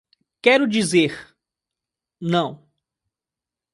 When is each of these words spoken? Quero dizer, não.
Quero 0.41 0.67
dizer, 0.67 1.31
não. 2.19 2.67